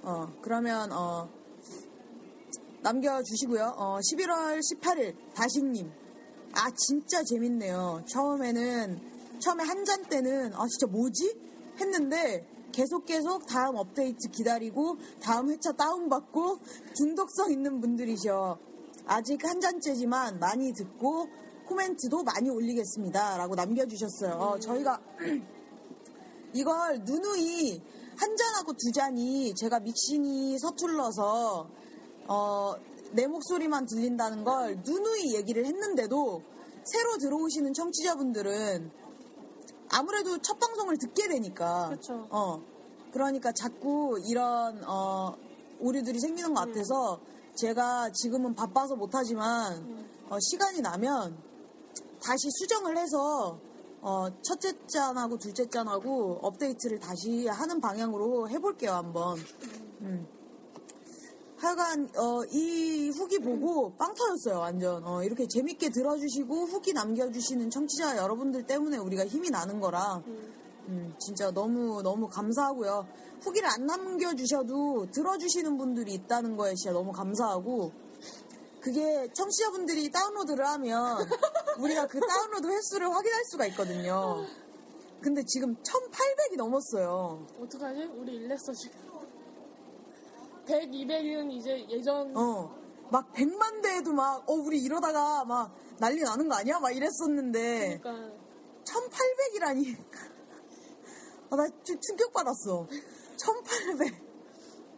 [0.03, 1.29] 어, 그러면, 어,
[2.83, 3.74] 남겨주시고요.
[3.77, 5.90] 어, 11월 18일, 다시님.
[6.53, 8.05] 아, 진짜 재밌네요.
[8.07, 9.01] 처음에는,
[9.40, 11.37] 처음에 한 잔 때는, 아, 진짜 뭐지?
[11.81, 16.59] 했는데, 계속 계속 다음 업데이트 기다리고, 다음 회차 다운받고,
[16.96, 18.59] 중독성 있는 분들이셔.
[19.07, 21.26] 아직 한 잔째지만 많이 듣고,
[21.66, 23.37] 코멘트도 많이 올리겠습니다.
[23.37, 24.33] 라고 남겨주셨어요.
[24.33, 25.00] 어, 저희가,
[26.54, 27.83] 이걸 누누이
[28.18, 31.68] 한 잔하고 두 잔이 제가 믹싱이 서툴러서
[32.26, 32.74] 어,
[33.12, 36.42] 내 목소리만 들린다는 걸 누누이 얘기를 했는데도
[36.85, 38.90] 새로 들어오시는 청취자분들은
[39.90, 42.27] 아무래도 첫 방송을 듣게 되니까 그쵸.
[42.31, 42.61] 어
[43.12, 45.35] 그러니까 자꾸 이런 어
[45.81, 47.20] 오류들이 생기는 것 같아서
[47.57, 51.37] 제가 지금은 바빠서 못하지만 어, 시간이 나면
[52.22, 53.59] 다시 수정을 해서
[54.01, 59.38] 어, 첫째 짠하고 둘째 짠하고 업데이트를 다시 하는 방향으로 해볼게요 한번.
[60.03, 60.38] 음.
[61.59, 65.05] 하여간 어, 이 후기 보고 빵 터졌어요 완전.
[65.05, 70.23] 어, 이렇게 재밌게 들어주시고 후기 남겨주시는 청취자 여러분들 때문에 우리가 힘이 나는 거라
[70.88, 73.07] 음, 진짜 너무 너무 감사하고요.
[73.40, 77.92] 후기를 안 남겨주셔도 들어주시는 분들이 있다는 거에 진짜 너무 감사하고
[78.81, 81.18] 그게 청취자분들이 다운로드를 하면
[81.81, 84.47] 우리가 그 다운로드 횟수를 확인할 수가 있거든요.
[85.21, 87.44] 근데 지금 1800이 넘었어요.
[87.61, 88.05] 어떡하지?
[88.16, 89.08] 우리 일냈어 지금.
[90.68, 92.70] 100, 200은 이제 예전 어.
[93.11, 96.78] 막 100만 대에도 막, 어, 우리 이러다가 막 난리 나는 거 아니야?
[96.78, 98.35] 막 이랬었는데, 그러니까
[98.85, 99.96] 1800이라니.
[101.50, 102.87] 아, 나 좀 충격받았어.
[103.38, 104.28] 1800.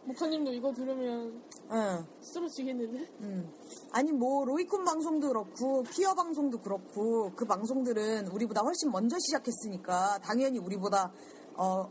[0.03, 2.05] 목사님도 이거 들으면 응.
[2.19, 2.99] 쓰러지겠는데?
[3.21, 3.53] 음.
[3.93, 10.57] 아니 뭐 로이콘 방송도 그렇고 퀴어 방송도 그렇고 그 방송들은 우리보다 훨씬 먼저 시작했으니까 당연히
[10.57, 11.13] 우리보다
[11.55, 11.87] 어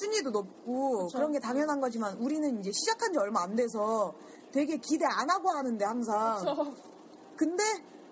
[0.00, 1.18] 순위도 높고 그쵸.
[1.18, 4.14] 그런 게 당연한 거지만 우리는 이제 시작한 지 얼마 안 돼서
[4.52, 6.38] 되게 기대 안 하고 하는데 항상.
[6.42, 6.74] 저
[7.36, 7.62] 근데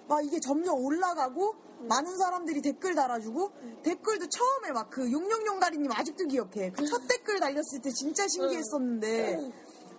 [0.09, 1.55] 막 이게 점점 올라가고
[1.89, 3.51] 많은 사람들이 댓글 달아주고
[3.83, 6.71] 댓글도 처음에 막 그 용용용가리님 아직도 기억해.
[6.73, 9.51] 그 첫 댓글 달렸을 때 진짜 신기했었는데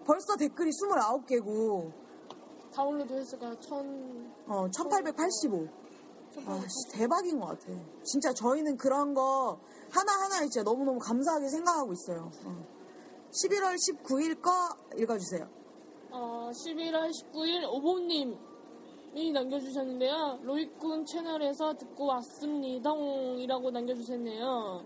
[0.06, 1.92] 벌써 댓글이 29개고
[2.74, 4.34] 다운로드 횟수가 1000...
[4.48, 5.68] 어, 1885.
[6.46, 7.72] 아, 씨, 대박인 것 같아.
[8.04, 9.58] 진짜 저희는 그런 거
[9.90, 12.32] 하나하나에 진짜 너무너무 감사하게 생각하고 있어요.
[12.46, 12.68] 어.
[13.32, 14.52] 11월 19일 거
[14.98, 15.48] 읽어주세요.
[16.12, 20.40] 어, 11월 19일 오보님이 남겨주셨는데요.
[20.44, 22.92] 로이쿤 채널에서 듣고 왔습니다.
[23.38, 24.86] 이라고 남겨주셨네요.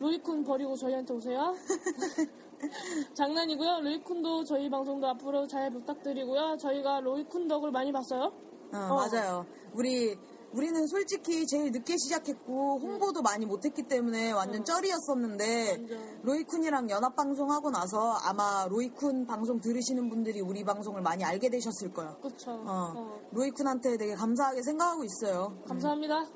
[0.00, 1.54] 로이쿤 버리고 저희한테 오세요.
[3.14, 3.80] 장난이고요.
[3.80, 6.56] 로이쿤도 저희 방송도 앞으로 잘 부탁드리고요.
[6.58, 8.32] 저희가 로이쿤 덕을 많이 봤어요.
[8.72, 8.94] 어, 어.
[8.94, 9.46] 맞아요.
[9.74, 10.16] 우리,
[10.52, 14.64] 우리는 솔직히 제일 늦게 시작했고, 홍보도 많이 못했기 때문에 완전 어.
[14.64, 15.86] 쩔이었었는데.
[16.24, 22.18] 로이쿤이랑 연합 방송하고 나서 아마 로이쿤 방송 들으시는 분들이 우리 방송을 많이 알게 되셨을 거예요.
[22.20, 22.50] 그쵸.
[22.50, 25.56] 어, 어, 로이쿤한테 되게 감사하게 생각하고 있어요.
[25.66, 26.26] 감사합니다.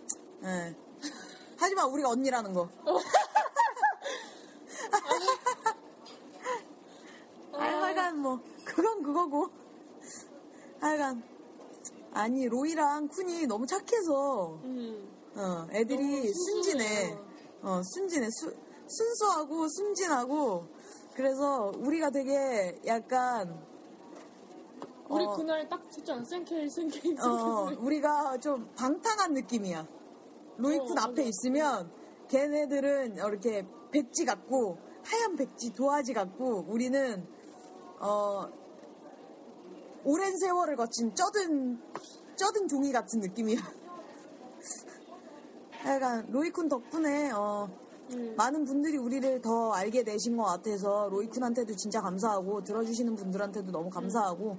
[0.45, 0.77] 예.
[1.57, 2.69] 하지만 우리가 언니라는 거.
[7.53, 9.49] 아, 하여간 뭐 그건 그거고.
[10.81, 11.23] 하여간
[12.15, 15.09] 아니 로이랑 쿤이 너무 착해서 음.
[15.37, 17.17] 어, 애들이 순진해.
[17.63, 18.29] 어, 순진해.
[18.31, 18.55] 수-
[18.87, 20.67] 순수하고 순진하고
[21.15, 23.61] 그래서 우리가 되게 약간
[25.09, 25.33] 우리 어.
[25.37, 29.87] 그날 딱 진짜 생케일 생케일 어, 생케일 우리가 좀 방탕한 느낌이야.
[30.59, 31.23] 로이쿤 어, 앞에 맞아.
[31.23, 31.91] 있으면
[32.29, 37.27] 걔네들은 이렇게 백지 같고 하얀 백지 도화지 같고 우리는
[38.01, 38.47] 어
[40.05, 41.81] 오랜 세월을 거친 쩌든
[42.37, 43.59] 쩌든 종이 같은 느낌이야.
[45.81, 47.69] 하여간 로이쿤 덕분에 어,
[48.13, 48.35] 음.
[48.37, 54.59] 많은 분들이 우리를 더 알게 되신 것 같아서 로이쿤한테도 진짜 감사하고 들어주시는 분들한테도 너무 감사하고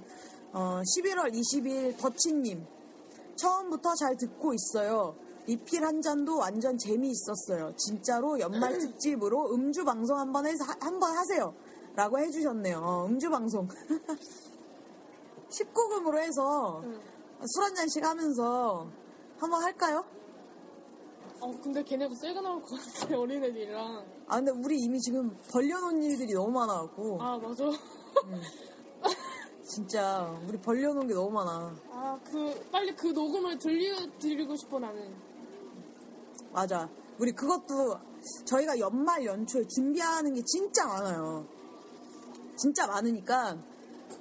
[0.52, 2.64] 어, 11월 20일 더치님
[3.36, 5.16] 처음부터 잘 듣고 있어요.
[5.46, 7.74] 리필 한 잔도 완전 재미있었어요.
[7.76, 11.54] 진짜로 연말 특집으로 음주 방송 한번 해서 한번 하세요.
[11.94, 12.78] 라고 해주셨네요.
[12.78, 13.68] 어, 음주 방송
[15.50, 17.00] 19금으로 해서 음.
[17.44, 18.86] 술한 잔씩 하면서
[19.38, 20.04] 한번 할까요?
[21.40, 24.04] 어, 근데 걔네가 세게 나올 것 같아, 어린애들이랑.
[24.28, 27.64] 아 근데 우리 이미 지금 벌려놓은 일들이 너무 많아갖고 아, 맞아.
[29.62, 31.76] 진짜 우리 벌려놓은 게 너무 많아.
[31.90, 35.14] 아, 그, 빨리 그 녹음을 들려드리고 싶어, 나는.
[36.52, 36.88] 맞아.
[37.18, 37.98] 우리 그것도
[38.46, 41.46] 저희가 연말 연초에 준비하는 게 진짜 많아요.
[42.56, 43.58] 진짜 많으니까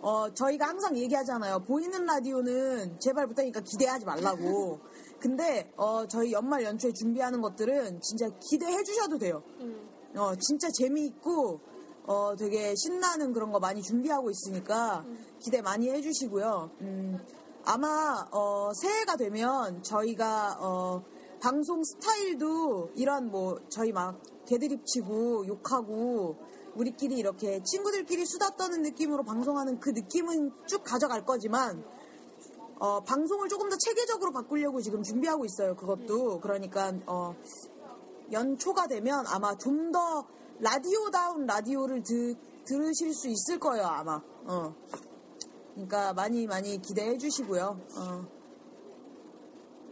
[0.06, 1.64] 어 저희가 항상 얘기하잖아요.
[1.64, 4.80] 보이는 라디오는 제발 부탁이니까 기대하지 말라고.
[5.20, 9.42] 근데 어 저희 연말 연초에 준비하는 것들은 진짜 기대해 주셔도 돼요.
[9.62, 9.90] 음.
[10.16, 11.60] 어 진짜 재미있고
[12.04, 15.04] 어 되게 신나는 그런 거 많이 준비하고 있으니까
[15.40, 16.70] 기대 많이 해주시고요.
[16.82, 17.18] 음,
[17.64, 21.04] 아마 어 새해가 되면 저희가 어
[21.42, 26.38] 방송 스타일도 이런 뭐 저희 막 개드립 치고 욕하고
[26.76, 31.84] 우리끼리 이렇게 친구들끼리 수다 떠는 느낌으로 방송하는 그 느낌은 쭉 가져갈 거지만
[32.80, 35.76] 어, 방송을 조금 더 체계적으로 바꾸려고 지금 준비하고 있어요.
[35.76, 37.36] 그것도 그러니까 어,
[38.32, 40.26] 연초가 되면 아마 좀 더
[40.60, 42.34] 라디오다운 라디오를 드,
[42.66, 44.22] 들으실 수 있을 거예요 아마.
[44.46, 44.74] 어.
[45.74, 47.80] 그러니까 많이 많이 기대해 주시고요.
[47.98, 48.26] 어.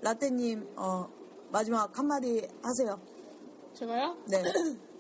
[0.01, 1.07] 라떼님 어,
[1.51, 2.99] 마지막 한마디 하세요.
[3.73, 4.17] 제가요?
[4.27, 4.43] 네.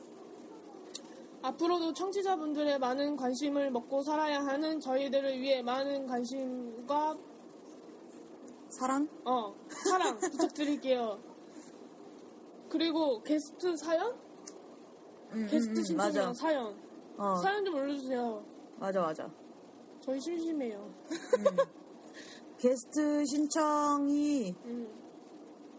[1.43, 7.17] 앞으로도 청취자분들의 많은 관심을 먹고 살아야 하는 저희들을 위해 많은 관심과
[8.69, 9.07] 사랑?
[9.25, 9.53] 어
[9.85, 11.19] 사랑 부탁드릴게요.
[12.69, 14.15] 그리고 게스트 사연?
[15.33, 16.33] 음, 게스트 음, 음, 신청이랑 맞아.
[16.33, 16.75] 사연.
[17.17, 18.45] 어, 사연 좀 올려주세요.
[18.79, 19.29] 맞아 맞아.
[19.99, 20.91] 저희 심심해요.
[22.57, 24.87] 게스트 신청이 음,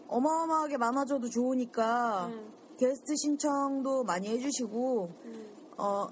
[0.07, 5.54] 어마어마하게 많아져도 좋으니까 음, 게스트 신청도 많이 해주시고 음.
[5.77, 6.07] 어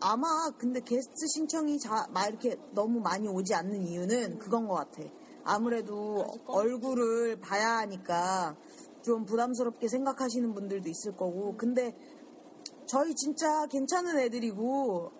[0.00, 0.26] 아마
[0.58, 5.02] 근데 게스트 신청이 자, 막 이렇게 너무 많이 오지 않는 이유는 그건 것 같아.
[5.44, 8.56] 아무래도 꺼- 얼굴을 봐야 하니까
[9.02, 11.94] 좀 부담스럽게 생각하시는 분들도 있을 거고 근데
[12.86, 15.10] 저희 진짜 괜찮은 애들이고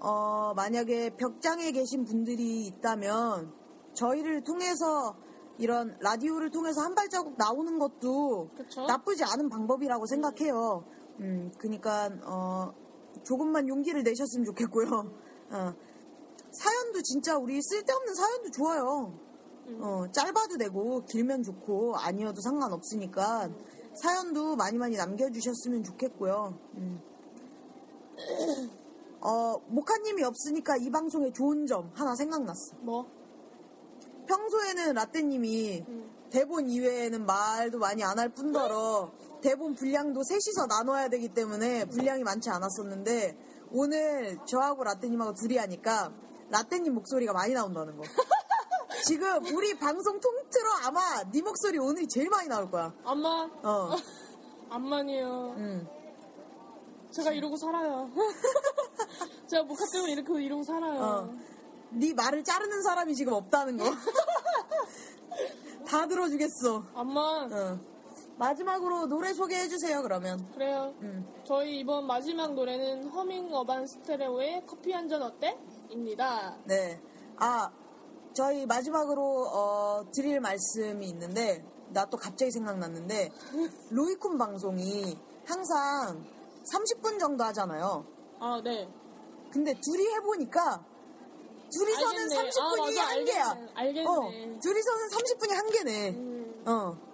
[0.00, 3.52] 어 만약에 벽장에 계신 분들이 있다면
[3.94, 5.16] 저희를 통해서
[5.58, 8.86] 이런 라디오를 통해서 한 발자국 나오는 것도 그쵸?
[8.86, 10.84] 나쁘지 않은 방법이라고 생각해요.
[11.20, 12.72] 음, 그러니까 어,
[13.24, 14.88] 조금만 용기를 내셨으면 좋겠고요.
[15.50, 15.74] 어,
[16.52, 19.18] 사연도 진짜 우리 쓸데없는 사연도 좋아요.
[19.78, 23.48] 어, 짧아도 되고 길면 좋고 아니어도 상관없으니까
[23.94, 26.58] 사연도 많이 많이 남겨주셨으면 좋겠고요.
[26.74, 27.00] 음.
[29.22, 32.76] 어, 모카님이 없으니까 이 방송에 좋은 점 하나 생각났어.
[32.80, 33.06] 뭐?
[34.26, 36.10] 평소에는 라떼님이 음.
[36.30, 42.50] 대본 이외에는 말도 많이 안 할 뿐더러 대본 분량도 셋이서 나눠야 되기 때문에 분량이 많지
[42.50, 43.36] 않았었는데
[43.72, 46.12] 오늘 저하고 라떼님하고 둘이 하니까
[46.50, 48.02] 라떼님 목소리가 많이 나온다는 거.
[49.06, 52.92] 지금 우리 방송 통틀어 아마 네 목소리 오늘이 제일 많이 나올 거야.
[53.04, 53.50] 암만?
[53.64, 53.96] 어,
[54.70, 55.54] 암만이에요.
[55.56, 55.88] 음.
[57.12, 58.10] 제가 이러고 살아요.
[59.48, 61.00] 제가 모카 때문에 이렇게 이러고 살아요.
[61.00, 61.32] 어.
[61.92, 63.84] 네 말을 자르는 사람이 지금 없다는 거.
[65.86, 66.84] 다 들어주겠어.
[66.94, 67.52] 암만?
[67.52, 67.89] 어.
[68.40, 70.00] 마지막으로 노래 소개해 주세요.
[70.02, 70.50] 그러면.
[70.54, 70.94] 그래요.
[71.02, 71.26] 음.
[71.44, 75.58] 저희 이번 마지막 노래는 허밍 어반 스테레오의 커피 한 잔 어때?
[75.90, 76.56] 입니다.
[76.64, 76.98] 네.
[77.36, 77.70] 아,
[78.32, 79.22] 저희 마지막으로
[79.52, 83.28] 어, 드릴 말씀이 있는데 나 또 갑자기 생각났는데
[83.92, 86.24] 로이쿤 방송이 항상
[86.72, 88.06] 30분 정도 하잖아요.
[88.38, 88.88] 아, 네.
[89.52, 90.82] 근데 둘이 해보니까
[91.76, 92.50] 둘이서는 알겠네.
[92.50, 93.08] 30분이 아, 맞아.
[93.10, 93.48] 한계야.
[93.50, 93.72] 알겠네.
[93.74, 94.06] 알겠네.
[94.08, 96.10] 어, 둘이서는 30분이 한계네.
[96.10, 97.09] 음, 어.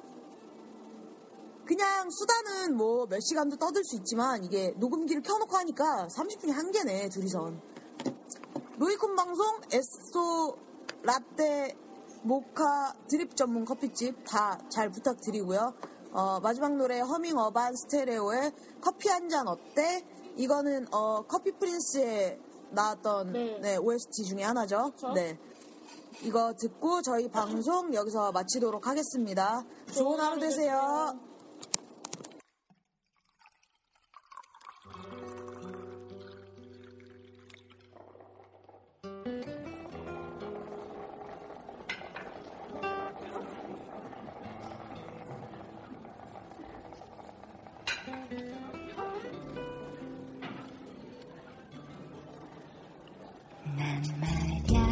[1.67, 7.61] 그냥 수다는 뭐 몇 시간도 떠들 수 있지만 이게 녹음기를 켜놓고 하니까 30분이 한계네 둘이선.
[8.79, 10.57] 로이콘 방송 에스소
[11.03, 11.75] 라떼
[12.23, 15.75] 모카 드립 전문 커피집 다 잘 부탁드리고요.
[16.13, 20.05] 어, 마지막 노래 허밍 어반 스테레오의 커피 한 잔 어때?
[20.37, 22.39] 이거는 어, 커피 프린스에
[22.71, 23.59] 나왔던 네.
[23.61, 24.91] 네, OST 중에 하나죠.
[24.95, 25.13] 그쵸?
[25.13, 25.39] 네.
[26.23, 29.65] 이거 듣고 저희 방송 여기서 마치도록 하겠습니다.
[29.95, 31.19] 좋은 하루 되세요.
[53.79, 54.86] 난 말야